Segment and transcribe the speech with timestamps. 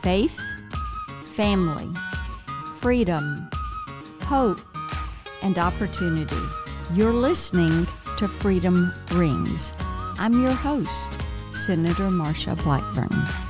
[0.00, 0.40] faith,
[1.34, 1.88] family,
[2.76, 3.48] freedom,
[4.22, 4.60] hope,
[5.42, 6.36] and opportunity.
[6.94, 7.86] You're listening
[8.18, 9.74] to Freedom Rings.
[10.18, 11.10] I'm your host,
[11.52, 13.47] Senator Marsha Blackburn.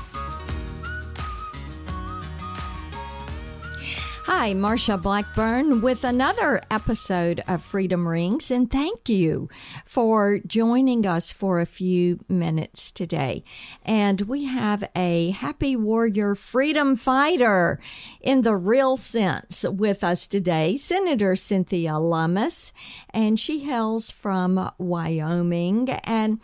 [4.40, 9.48] Hi, Marsha Blackburn with another episode of Freedom Rings, and thank you
[9.84, 13.42] for joining us for a few minutes today.
[13.84, 17.80] And we have a happy warrior freedom fighter
[18.20, 22.72] in the real sense with us today, Senator Cynthia Lummis,
[23.10, 26.40] and she hails from Wyoming and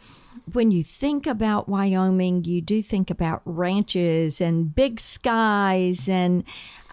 [0.52, 6.44] when you think about Wyoming, you do think about ranches and big skies and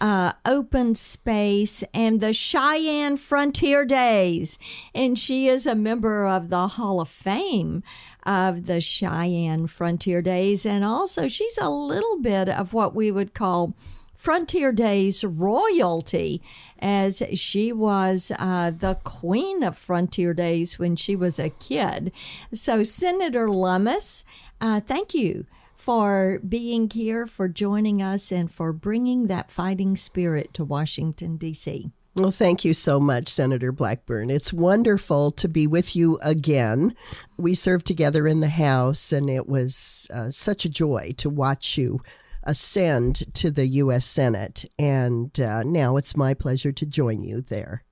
[0.02, 4.58] uh, open space and the Cheyenne Frontier Days.
[4.96, 7.84] And she is a member of the Hall of Fame
[8.24, 10.66] of the Cheyenne Frontier Days.
[10.66, 13.76] And also, she's a little bit of what we would call
[14.16, 16.42] Frontier Days royalty,
[16.80, 22.12] as she was uh, the queen of Frontier Days when she was a kid.
[22.52, 24.26] So, Senator Lummis,
[24.60, 25.46] uh, thank you
[25.82, 31.90] for being here, for joining us, and for bringing that fighting spirit to Washington, D.C.
[32.14, 34.30] Well, thank you so much, Senator Blackburn.
[34.30, 36.94] It's wonderful to be with you again.
[37.38, 41.80] We served together in the House, and it was uh, such a joy to watch
[41.80, 42.00] you
[42.44, 44.06] ascend to the U.S.
[44.06, 44.66] Senate.
[44.78, 47.84] And uh, now it's my pleasure to join you there.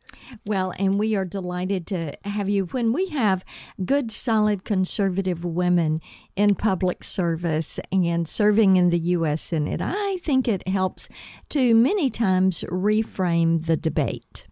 [0.46, 2.66] Well, and we are delighted to have you.
[2.66, 3.44] When we have
[3.84, 6.02] good, solid conservative women
[6.36, 9.42] in public service and serving in the U.S.
[9.42, 11.10] Senate, I think it helps
[11.50, 14.48] to many times reframe the debate.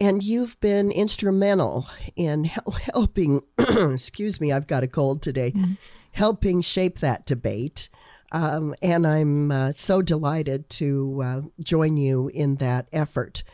[0.00, 5.74] And you've been instrumental in helping, excuse me, I've got a cold today, mm-hmm.
[6.12, 7.88] helping shape that debate.
[8.32, 13.44] Um, and I'm uh, so delighted to uh, join you in that effort.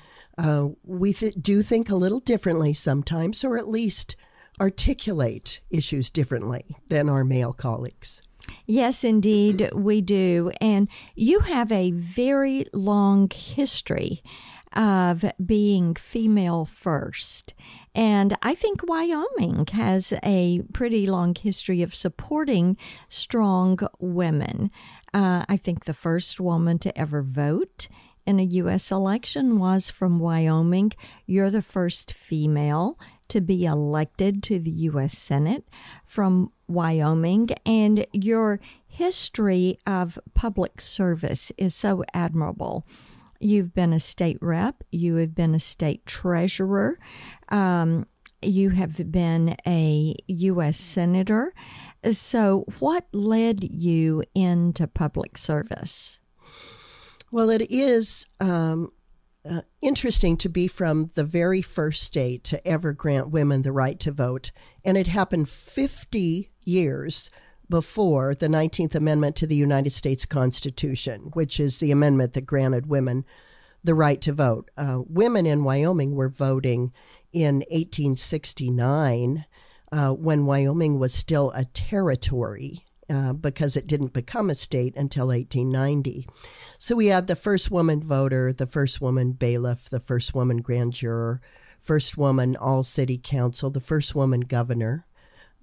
[0.42, 4.16] Uh, we th- do think a little differently sometimes, or at least
[4.60, 8.22] articulate issues differently than our male colleagues.
[8.66, 10.50] Yes, indeed, we do.
[10.60, 14.22] And you have a very long history
[14.72, 17.54] of being female first.
[17.94, 22.76] And I think Wyoming has a pretty long history of supporting
[23.08, 24.70] strong women.
[25.12, 27.88] Uh, I think the first woman to ever vote
[28.30, 28.92] in a U.S.
[28.92, 30.92] election was from Wyoming.
[31.26, 32.96] You're the first female
[33.26, 35.18] to be elected to the U.S.
[35.18, 35.66] Senate
[36.06, 42.86] from Wyoming, and your history of public service is so admirable.
[43.40, 47.00] You've been a state rep, you have been a state treasurer,
[47.48, 48.06] um,
[48.42, 50.78] you have been a U.S.
[50.78, 51.52] senator.
[52.12, 56.20] So, what led you into public service?
[57.32, 58.92] Well, it is um,
[59.48, 64.00] uh, interesting to be from the very first state to ever grant women the right
[64.00, 64.50] to vote.
[64.84, 67.30] And it happened 50 years
[67.68, 72.86] before the 19th Amendment to the United States Constitution, which is the amendment that granted
[72.86, 73.24] women
[73.84, 74.68] the right to vote.
[74.76, 76.92] Uh, women in Wyoming were voting
[77.32, 79.46] in 1869
[79.92, 82.84] uh, when Wyoming was still a territory.
[83.10, 86.28] Uh, because it didn't become a state until 1890.
[86.78, 90.92] So we had the first woman voter, the first woman bailiff, the first woman grand
[90.92, 91.40] juror,
[91.80, 95.06] first woman all city council, the first woman governor,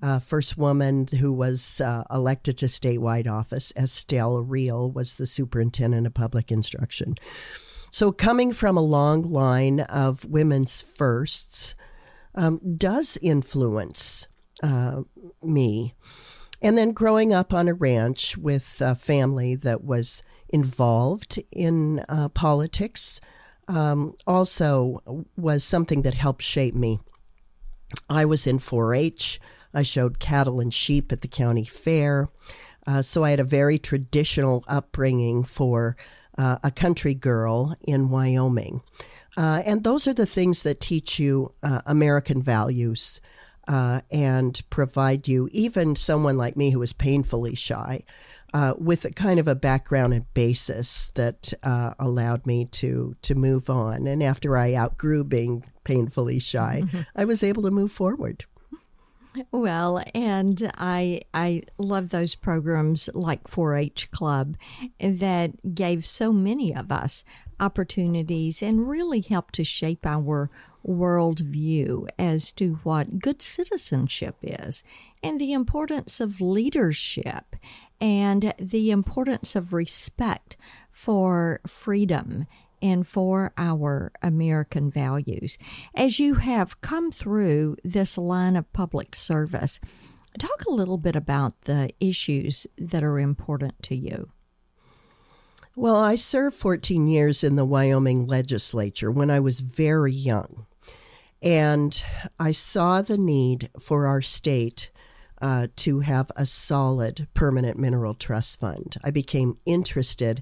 [0.02, 6.06] uh, first woman who was uh, elected to statewide office, Estelle Reel, was the superintendent
[6.06, 7.16] of public instruction.
[7.92, 11.76] So, coming from a long line of women's firsts
[12.36, 14.28] um, does influence
[14.62, 15.04] uh,
[15.42, 15.96] me.
[16.62, 22.30] And then growing up on a ranch with a family that was involved in uh,
[22.30, 23.22] politics
[23.68, 27.00] um, also was something that helped shape me.
[28.10, 29.40] I was in 4 H.
[29.74, 32.30] I showed cattle and sheep at the county fair.
[32.86, 35.98] Uh, so I had a very traditional upbringing for
[36.38, 38.82] uh, a country girl in Wyoming.
[39.36, 43.22] Uh, and those are the things that teach you uh, American values
[43.68, 48.04] uh, and provide you, even someone like me who is painfully shy,
[48.54, 51.54] uh, with a kind of a background and basis that
[52.00, 54.08] allowed me to, to move on.
[54.08, 56.84] And after I outgrew being painfully shy,
[57.16, 58.46] I was able to move forward.
[59.52, 64.58] Well, and I I love those programs like 4-H Club
[65.00, 67.24] that gave so many of us
[67.60, 70.50] opportunities and really helped to shape our
[70.88, 74.84] worldview as to what good citizenship is
[75.22, 77.56] and the importance of leadership
[78.00, 80.58] and the importance of respect
[80.92, 82.46] for freedom
[82.82, 85.58] and for our American values.
[85.96, 89.80] As you have come through this line of public service,
[90.38, 94.30] talk a little bit about the issues that are important to you.
[95.76, 100.66] Well, I served 14 years in the Wyoming legislature when I was very young.
[101.42, 102.04] And
[102.40, 104.90] I saw the need for our state
[105.42, 108.98] uh, to have a solid permanent mineral trust fund.
[109.04, 110.42] I became interested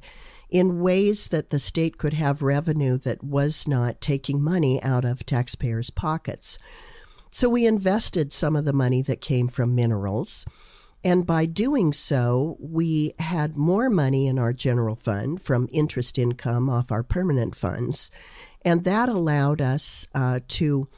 [0.49, 5.25] in ways that the state could have revenue that was not taking money out of
[5.25, 6.57] taxpayers' pockets.
[7.29, 10.45] So we invested some of the money that came from minerals.
[11.03, 16.69] And by doing so, we had more money in our general fund from interest income
[16.69, 18.09] off our permanent funds.
[18.65, 20.89] And that allowed us uh, to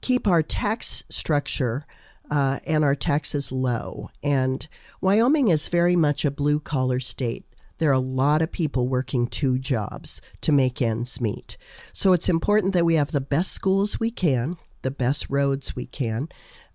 [0.00, 1.86] keep our tax structure
[2.30, 4.10] uh, and our taxes low.
[4.22, 4.66] And
[5.00, 7.44] Wyoming is very much a blue collar state.
[7.78, 11.56] There are a lot of people working two jobs to make ends meet.
[11.92, 15.86] So it's important that we have the best schools we can, the best roads we
[15.86, 16.28] can,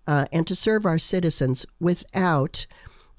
[0.06, 2.66] uh, and to serve our citizens without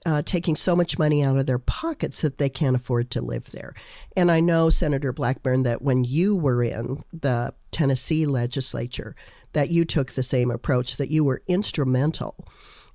[0.07, 3.51] uh, taking so much money out of their pockets that they can't afford to live
[3.51, 3.73] there.
[4.15, 9.17] And I know, Senator Blackburn, that when you were in the Tennessee legislature,
[9.51, 12.47] that you took the same approach, that you were instrumental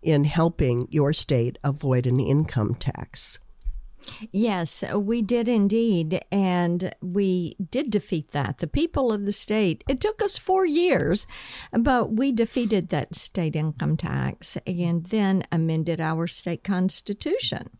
[0.02, 3.38] in helping your state avoid an income tax.
[4.31, 6.20] Yes, we did indeed.
[6.31, 8.58] And we did defeat that.
[8.58, 11.26] The people of the state, it took us four years,
[11.72, 17.70] but we defeated that state income tax and then amended our state constitution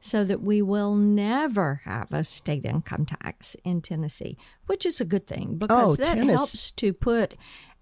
[0.00, 4.36] so that we will never have a state income tax in Tennessee,
[4.66, 6.32] which is a good thing oh, because oh, that Tennessee.
[6.32, 7.34] helps to put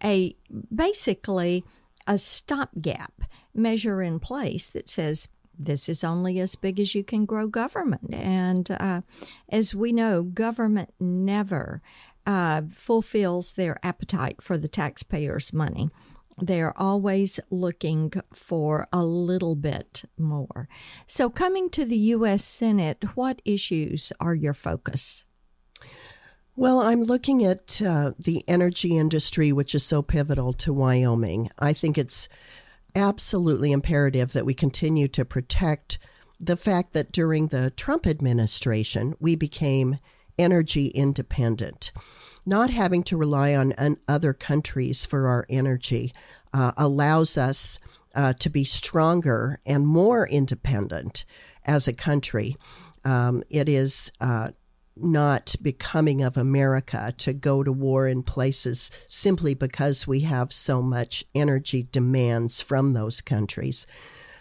[0.02, 0.36] a
[0.74, 1.64] basically
[2.06, 3.22] a stopgap
[3.54, 5.28] measure in place that says
[5.58, 8.12] this is only as big as you can grow government.
[8.12, 9.02] And uh,
[9.48, 11.82] as we know, government never
[12.26, 15.90] uh, fulfills their appetite for the taxpayers' money.
[16.38, 20.68] They're always looking for a little bit more.
[21.06, 22.44] So, coming to the U.S.
[22.44, 25.26] Senate, what issues are your focus?
[26.56, 31.50] Well, I'm looking at uh, the energy industry, which is so pivotal to Wyoming.
[31.58, 32.28] I think it's
[32.94, 35.98] absolutely imperative that we continue to protect
[36.40, 39.98] the fact that during the Trump administration, we became
[40.38, 41.92] energy independent.
[42.44, 43.74] Not having to rely on,
[44.06, 46.12] other countries for our energy
[46.52, 47.78] uh, allows us
[48.14, 51.24] uh, to be stronger and more independent
[51.64, 52.56] as a country.
[53.04, 54.50] Um, it is uh,
[54.96, 60.80] not becoming of America to go to war in places simply because we have so
[60.80, 63.86] much energy demands from those countries.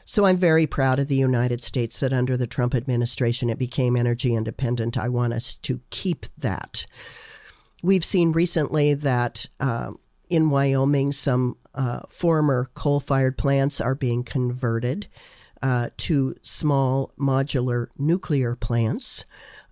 [0.05, 3.95] So I'm very proud of the United States that under the Trump administration it became
[3.95, 4.97] energy independent.
[4.97, 6.85] I want us to keep that.
[7.81, 9.91] We've seen recently that uh,
[10.29, 15.07] in Wyoming, some uh, former coal fired plants are being converted
[15.61, 19.25] uh, to small modular nuclear plants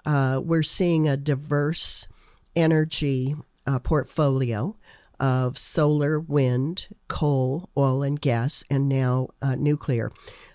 [0.05, 2.07] uh, we're seeing a diverse
[2.55, 3.35] energy
[3.67, 4.75] uh, portfolio
[5.19, 10.11] of solar, wind, coal, oil and gas, and now uh, nuclear.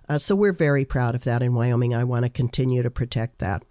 [0.08, 1.94] Uh, so we're very proud of that in Wyoming.
[1.94, 3.64] I want to continue to protect that.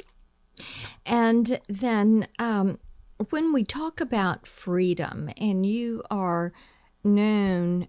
[1.06, 2.80] And then um,
[3.30, 6.54] when we talk about freedom, and you are
[7.04, 7.88] known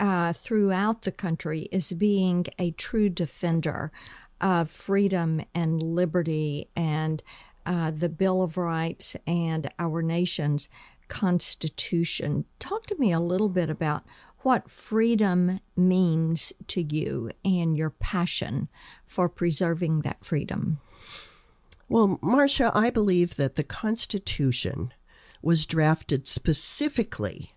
[0.00, 3.92] uh, throughout the country as being a true defender
[4.44, 7.22] of freedom and liberty and
[7.64, 10.68] uh, the Bill of Rights and our nation's
[11.08, 12.44] Constitution.
[12.58, 14.04] Talk to me a little bit about
[14.40, 18.68] what freedom means to you and your passion
[19.06, 20.78] for preserving that freedom.
[21.88, 24.92] Well, Marsha, I believe that the Constitution
[25.40, 27.54] was drafted specifically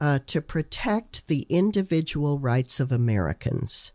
[0.00, 3.92] uh, to protect the individual rights of Americans.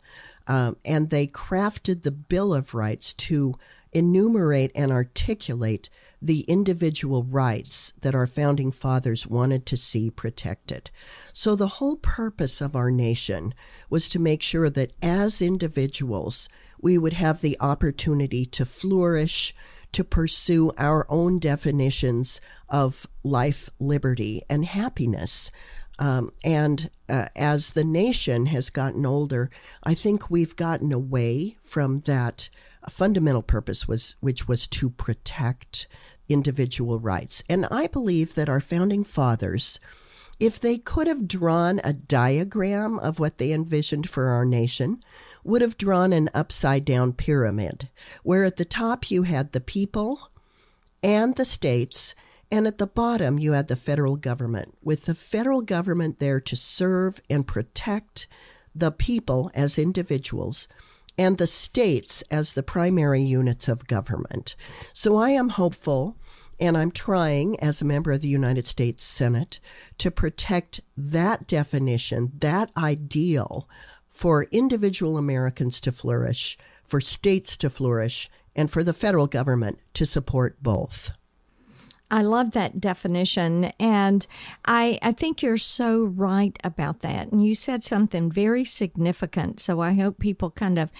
[0.52, 3.54] Um, and they crafted the Bill of Rights to
[3.94, 5.90] enumerate and articulate
[6.22, 10.92] the individual rights that our founding fathers wanted to see protected.
[11.32, 13.54] So, the whole purpose of our nation
[13.90, 16.50] was to make sure that as individuals,
[16.82, 19.56] we would have the opportunity to flourish,
[19.94, 25.50] to pursue our own definitions of life, liberty, and happiness.
[25.98, 29.52] Um, and uh, as the nation has gotten older,
[29.84, 32.50] I think we've gotten away from that
[32.90, 35.88] fundamental purpose was which was to protect
[36.30, 37.44] individual rights.
[37.50, 39.80] And I believe that our founding fathers
[40.42, 45.00] if they could have drawn a diagram of what they envisioned for our nation,
[45.44, 47.90] would have drawn an upside down pyramid,
[48.24, 50.32] where at the top you had the people
[51.04, 52.16] and the states,
[52.52, 56.56] and at the bottom you had the federal government, with the federal government there to
[56.56, 58.28] serve and protect
[58.76, 60.68] the people as individuals
[61.18, 64.56] and the states as the primary units of government.
[64.94, 66.18] So I am hopeful
[66.60, 69.60] and I'm trying, as a member of the United States Senate,
[69.98, 73.68] to protect that definition, that ideal
[74.10, 80.06] for individual Americans to flourish, for states to flourish, and for the federal government to
[80.06, 81.12] support both.
[82.12, 83.72] I love that definition.
[83.80, 84.28] And
[84.66, 87.32] I, I think you're so right about that.
[87.32, 89.62] And you said something very significant.
[89.62, 90.92] So I hope people kind of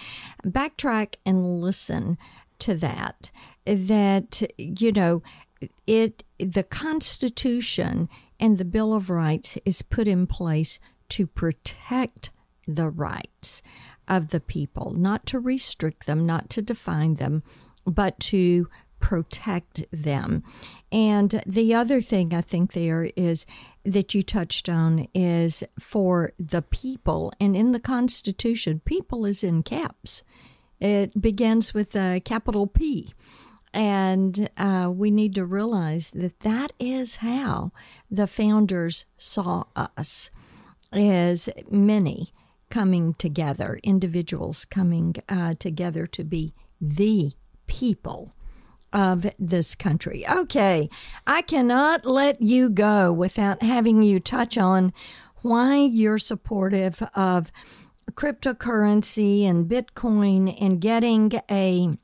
[0.44, 2.16] backtrack and listen
[2.60, 3.30] to that.
[3.66, 5.22] That, you know,
[5.86, 8.08] it the Constitution
[8.40, 12.30] and the Bill of Rights is put in place to protect
[12.66, 13.62] the rights
[14.08, 17.42] of the people, not to restrict them, not to define them,
[17.86, 18.68] but to
[19.02, 20.42] protect them.
[20.90, 23.44] And the other thing I think there is
[23.84, 29.64] that you touched on is for the people, and in the Constitution, people is in
[29.64, 30.22] caps.
[30.80, 33.12] It begins with a capital P.
[33.74, 37.72] And uh, we need to realize that that is how
[38.10, 40.30] the founders saw us
[40.92, 42.32] as many
[42.70, 47.32] coming together, individuals coming uh, together to be the
[47.66, 48.34] people
[48.92, 50.24] of this country.
[50.28, 50.88] Okay,
[51.26, 54.92] I cannot let you go without having you touch on
[55.42, 57.50] why you're supportive of
[58.12, 61.96] cryptocurrency and Bitcoin and getting a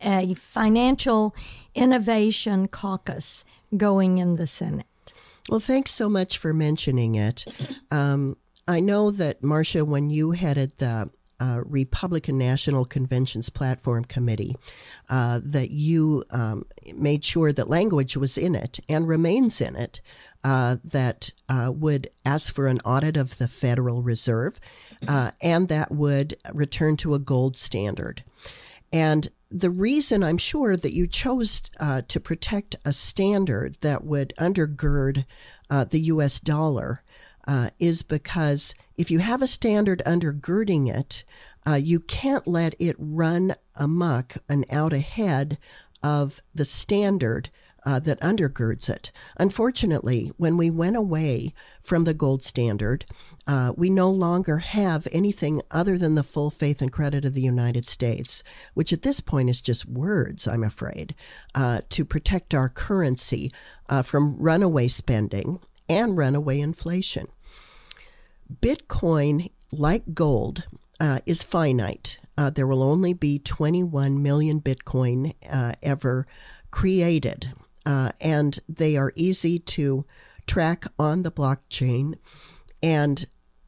[0.00, 1.34] a financial
[1.74, 3.44] innovation caucus
[3.76, 4.86] going in the Senate.
[5.50, 7.44] Well, thanks so much for mentioning it.
[7.90, 11.10] Um, I know that, Marsha, when you headed the
[11.40, 14.56] uh, Republican National Convention's Platform Committee,
[15.08, 16.64] uh, that you um,
[16.94, 20.00] made sure that language was in it and remains in it
[20.44, 24.60] uh, that uh, would ask for an audit of the Federal Reserve
[25.08, 28.22] uh, and that would return to a gold standard.
[28.92, 34.32] And the reason I'm sure that you chose uh, to protect a standard that would
[34.38, 35.24] undergird
[35.70, 37.02] uh, the US dollar
[37.46, 41.24] uh, is because if you have a standard undergirding it,
[41.66, 45.58] uh, you can't let it run amuck and out ahead
[46.02, 47.50] of the standard
[47.86, 49.12] uh, that undergirds it.
[49.38, 53.04] Unfortunately, when we went away from the gold standard,
[53.46, 57.42] uh, we no longer have anything other than the full faith and credit of the
[57.42, 61.14] United States, which at this point is just words, I'm afraid,
[61.54, 63.52] uh, to protect our currency
[63.88, 67.28] uh, from runaway spending and runaway inflation.
[68.60, 70.66] Bitcoin, like gold,
[71.00, 72.18] uh, is finite.
[72.36, 75.34] Uh, there will only be 21 million Bitcoin
[75.82, 76.26] ever
[76.70, 77.52] created
[77.86, 80.04] uh, and they are easy to
[80.46, 82.14] track on the blockchain.
[82.82, 83.26] And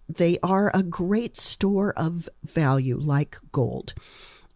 [0.09, 3.95] they are a great store of value, like gold.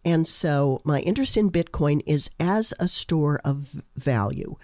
[0.03, 4.55] And so, my interest in Bitcoin is as a store of value.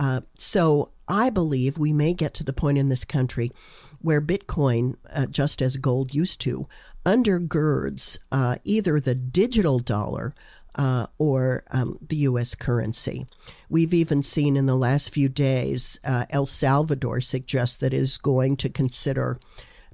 [0.00, 3.52] Uh, so, I believe we may get to the point in this country
[4.00, 6.68] where Bitcoin, uh, just as gold used to,
[7.04, 10.34] undergirds uh, either the digital dollar
[10.74, 12.54] uh, or um, the U.S.
[12.54, 13.26] currency.
[13.68, 18.56] We've even seen in the last few days uh, El Salvador suggest that is going
[18.58, 19.38] to consider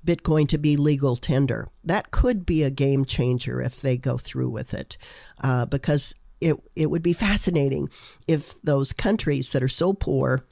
[0.04, 1.68] Bitcoin to be legal tender.
[1.84, 4.98] That could be a game changer if they go through with it,
[5.42, 7.88] uh, because it it would be fascinating
[8.26, 10.44] if those countries that are so poor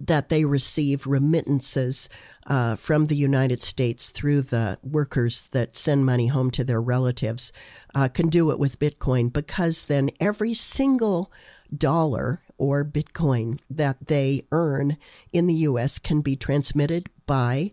[0.00, 2.08] that they receive remittances
[2.46, 7.52] uh, from the United States through the workers that send money home to their relatives
[7.94, 11.32] uh, can do it with Bitcoin because then every single
[11.74, 14.96] dollar or Bitcoin that they earn
[15.32, 15.98] in the U.S.
[15.98, 17.72] can be transmitted by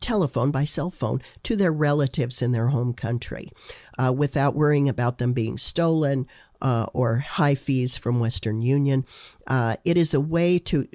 [0.00, 3.50] telephone, by cell phone, to their relatives in their home country
[3.98, 6.26] uh, without worrying about them being stolen
[6.62, 9.04] uh, or high fees from Western Union.
[9.46, 10.86] Uh, it is a way to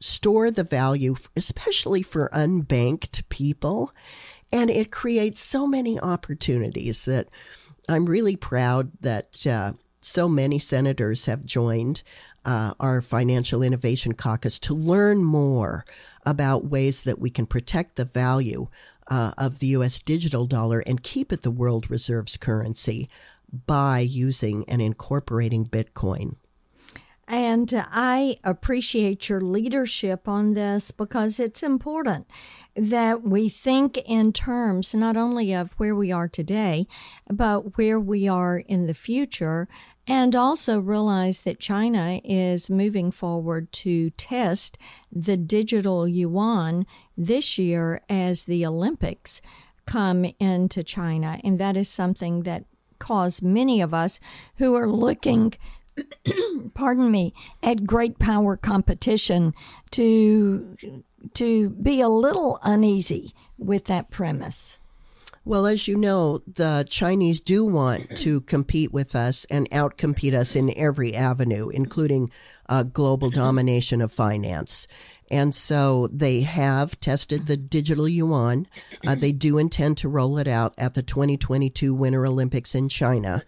[0.00, 3.92] store the value, especially for unbanked people.
[4.52, 7.28] And it creates so many opportunities that
[7.88, 12.02] I'm really proud that uh, so many senators have joined
[12.44, 15.84] uh, our Financial Innovation Caucus to learn more
[16.24, 18.68] about ways that we can protect the value
[19.08, 19.98] uh, of the U.S.
[20.00, 23.08] digital dollar and keep it the world reserves currency
[23.66, 26.36] by using and incorporating Bitcoin.
[27.30, 32.26] And I appreciate your leadership on this because it's important
[32.74, 36.86] that we think in terms not only of where we are today,
[37.30, 39.68] but where we are in the future,
[40.06, 44.78] and also realize that China is moving forward to test
[45.12, 49.42] the digital yuan this year as the Olympics
[49.84, 51.38] come into China.
[51.44, 52.64] And that is something that
[52.98, 54.20] caused many of us
[54.56, 55.54] who are looking
[56.74, 59.54] pardon me, at great power competition
[59.90, 60.76] to
[61.34, 64.78] to be a little uneasy with that premise.
[65.44, 70.54] Well, as you know, the Chinese do want to compete with us and outcompete us
[70.54, 72.30] in every avenue, including
[72.68, 74.86] uh, global domination of finance.
[75.30, 78.66] And so they have tested the digital yuan.
[79.06, 83.44] Uh, they do intend to roll it out at the 2022 Winter Olympics in China.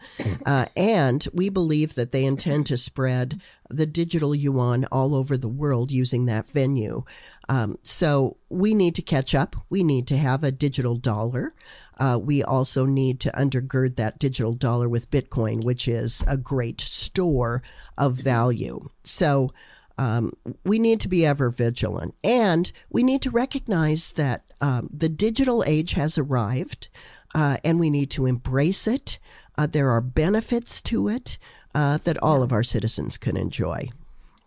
[0.46, 5.48] Uh, and we believe that they intend to spread the digital yuan all over the
[5.48, 7.04] world using that venue.
[7.48, 9.56] Um, so we need to catch up.
[9.70, 11.54] We need to have a digital dollar.
[11.98, 16.80] Uh, we also need to undergird that digital dollar with Bitcoin, which is a great
[16.80, 17.62] store
[17.98, 18.88] of value.
[19.04, 19.52] So
[20.00, 20.32] um,
[20.64, 22.14] we need to be ever vigilant.
[22.24, 26.88] And we need to recognize that um, the digital age has arrived
[27.34, 29.18] uh, and we need to embrace it.
[29.58, 31.36] Uh, there are benefits to it
[31.74, 33.90] uh, that all of our citizens can enjoy.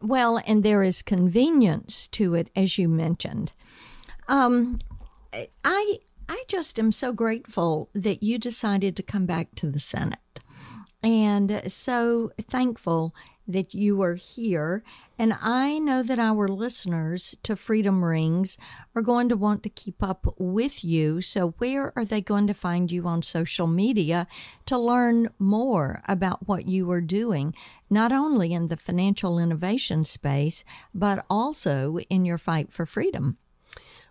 [0.01, 3.53] Well, and there is convenience to it, as you mentioned.
[4.27, 4.79] Um,
[5.63, 10.41] I I just am so grateful that you decided to come back to the Senate,
[11.01, 13.13] and so thankful
[13.48, 14.84] that you are here.
[15.18, 18.58] And I know that our listeners to Freedom Rings
[18.96, 21.22] are going to want to keep up with you.
[21.22, 24.28] So, where are they going to find you on social media
[24.66, 27.54] to learn more about what you are doing,
[27.90, 33.38] not only in the financial innovation space, but also in your fight for freedom?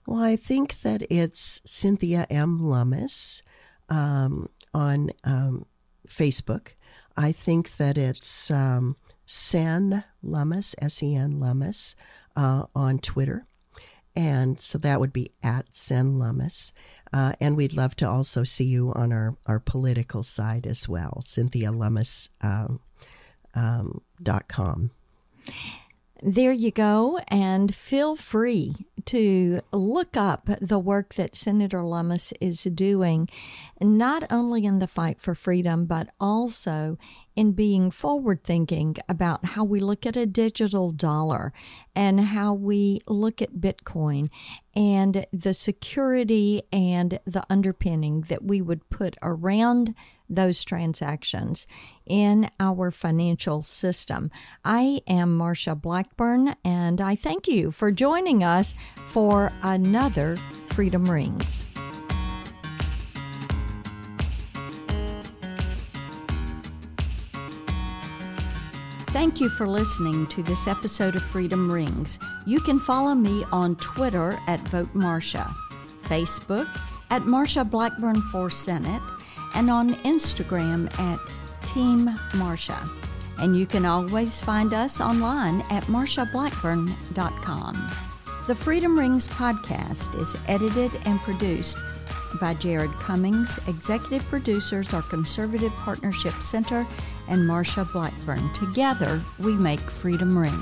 [0.07, 2.61] Well, I think that it's Cynthia M.
[2.61, 3.43] Lummis
[3.89, 5.67] um, on um,
[6.09, 6.75] Facebook.
[7.17, 8.97] I think that it's um,
[9.33, 11.97] Sen Lummis, S E N Lummis,
[12.37, 13.47] uh, on Twitter.
[14.15, 16.75] And so that would be at Sen Lummis.
[17.15, 21.23] Uh, and we'd love to also see you on our, our political side as well,
[21.25, 22.81] cynthialummis.com.
[23.55, 24.03] Um,
[24.61, 24.91] um,
[26.23, 27.19] there you go.
[27.29, 33.29] And feel free to look up the work that Senator Lummis is doing,
[33.81, 36.99] not only in the fight for freedom, but also
[37.35, 41.53] in being forward thinking about how we look at a digital dollar
[41.95, 44.29] and how we look at Bitcoin
[44.75, 49.95] and the security and the underpinning that we would put around
[50.29, 51.67] those transactions
[52.07, 54.31] in our financial system.
[54.65, 58.75] I am Marsha Blackburn, and I thank you for joining us
[59.09, 60.37] for another
[60.69, 61.67] Freedom Rings.
[69.13, 72.19] Thank you for listening to this episode of Freedom Rings.
[72.47, 75.47] You can follow me on Twitter at Vote Marsha,
[76.03, 76.67] Facebook
[77.11, 79.03] at Marsha Blackburn for Senate,
[79.55, 81.19] and on Instagram at
[81.67, 82.89] Team Marsha.
[83.39, 87.91] And you can always find us online at marshablackburn.com.
[88.47, 91.77] The Freedom Rings podcast is edited and produced
[92.41, 93.59] by Jared Cummings.
[93.69, 96.87] Executive producers are Conservative Partnership Center
[97.29, 98.53] and Marsha Blackburn.
[98.53, 100.59] Together, we make Freedom Ring.